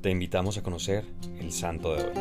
[0.00, 1.04] Te invitamos a conocer
[1.40, 2.14] el santo de hoy.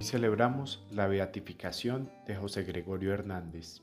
[0.00, 3.80] Celebramos la beatificación de José Gregorio Hernández.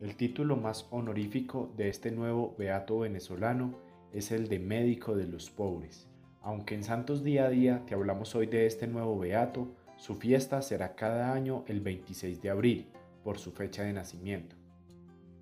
[0.00, 3.78] El título más honorífico de este nuevo beato venezolano
[4.12, 6.08] es el de médico de los pobres.
[6.42, 10.60] Aunque en Santos Día a Día te hablamos hoy de este nuevo beato, su fiesta
[10.62, 12.88] será cada año el 26 de abril,
[13.22, 14.56] por su fecha de nacimiento.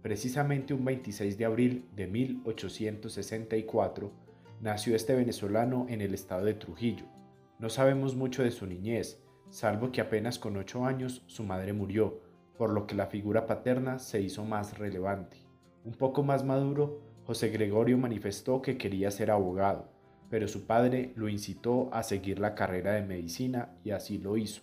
[0.05, 4.13] Precisamente un 26 de abril de 1864
[4.61, 7.07] nació este venezolano en el estado de Trujillo.
[7.59, 12.21] No sabemos mucho de su niñez, salvo que apenas con ocho años su madre murió,
[12.59, 15.39] por lo que la figura paterna se hizo más relevante.
[15.87, 19.89] Un poco más maduro, José Gregorio manifestó que quería ser abogado,
[20.29, 24.61] pero su padre lo incitó a seguir la carrera de medicina y así lo hizo.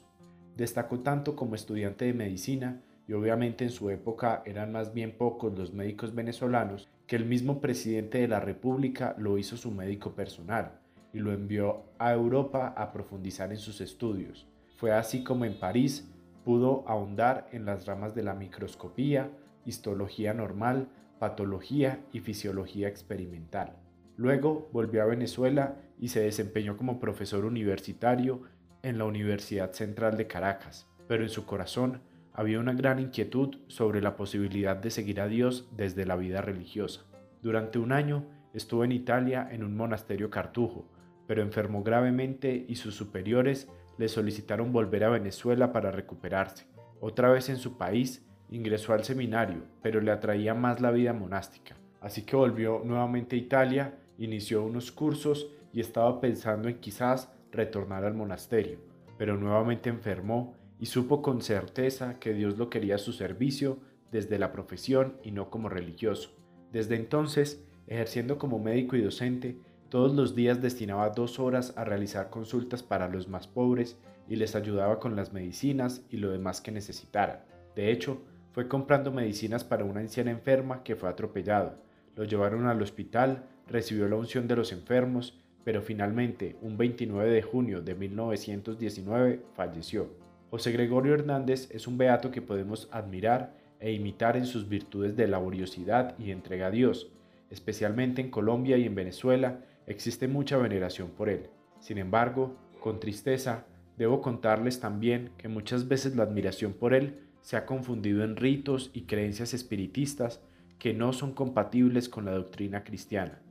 [0.55, 5.73] Destacó tanto como estudiante de medicina obviamente en su época eran más bien pocos los
[5.73, 10.79] médicos venezolanos, que el mismo presidente de la República lo hizo su médico personal
[11.13, 14.47] y lo envió a Europa a profundizar en sus estudios.
[14.77, 16.09] Fue así como en París
[16.45, 19.29] pudo ahondar en las ramas de la microscopía,
[19.65, 20.87] histología normal,
[21.19, 23.75] patología y fisiología experimental.
[24.17, 28.43] Luego volvió a Venezuela y se desempeñó como profesor universitario
[28.83, 32.01] en la Universidad Central de Caracas, pero en su corazón
[32.33, 37.05] había una gran inquietud sobre la posibilidad de seguir a Dios desde la vida religiosa.
[37.41, 40.85] Durante un año estuvo en Italia en un monasterio cartujo,
[41.27, 46.65] pero enfermó gravemente y sus superiores le solicitaron volver a Venezuela para recuperarse.
[46.99, 51.75] Otra vez en su país, ingresó al seminario, pero le atraía más la vida monástica.
[52.01, 58.05] Así que volvió nuevamente a Italia, inició unos cursos y estaba pensando en quizás retornar
[58.05, 58.79] al monasterio,
[59.17, 63.77] pero nuevamente enfermó y supo con certeza que Dios lo quería a su servicio
[64.11, 66.31] desde la profesión y no como religioso.
[66.71, 69.57] Desde entonces, ejerciendo como médico y docente,
[69.89, 74.55] todos los días destinaba dos horas a realizar consultas para los más pobres y les
[74.55, 77.41] ayudaba con las medicinas y lo demás que necesitaran.
[77.75, 81.75] De hecho, fue comprando medicinas para una anciana enferma que fue atropellado.
[82.15, 87.41] Lo llevaron al hospital, recibió la unción de los enfermos, pero finalmente, un 29 de
[87.43, 90.30] junio de 1919, falleció.
[90.51, 95.25] José Gregorio Hernández es un beato que podemos admirar e imitar en sus virtudes de
[95.25, 97.09] laboriosidad y entrega a Dios.
[97.49, 101.47] Especialmente en Colombia y en Venezuela existe mucha veneración por él.
[101.79, 103.63] Sin embargo, con tristeza,
[103.97, 108.91] debo contarles también que muchas veces la admiración por él se ha confundido en ritos
[108.93, 110.43] y creencias espiritistas
[110.79, 113.41] que no son compatibles con la doctrina cristiana.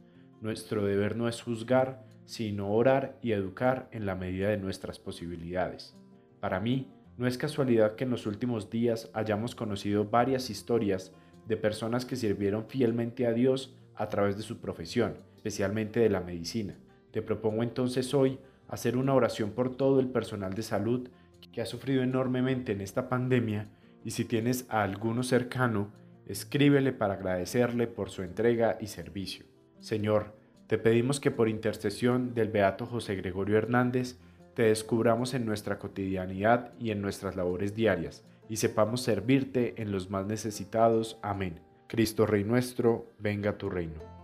[0.42, 5.96] Nuestro deber no es juzgar, sino orar y educar en la medida de nuestras posibilidades.
[6.40, 11.12] Para mí, no es casualidad que en los últimos días hayamos conocido varias historias
[11.46, 16.20] de personas que sirvieron fielmente a Dios a través de su profesión, especialmente de la
[16.20, 16.78] medicina.
[17.10, 21.08] Te propongo entonces hoy hacer una oración por todo el personal de salud
[21.52, 23.68] que ha sufrido enormemente en esta pandemia
[24.04, 25.92] y si tienes a alguno cercano,
[26.26, 29.44] escríbele para agradecerle por su entrega y servicio.
[29.80, 30.36] Señor,
[30.68, 34.18] te pedimos que por intercesión del Beato José Gregorio Hernández,
[34.54, 40.10] te descubramos en nuestra cotidianidad y en nuestras labores diarias, y sepamos servirte en los
[40.10, 41.18] más necesitados.
[41.22, 41.60] Amén.
[41.86, 44.19] Cristo Rey nuestro, venga tu reino.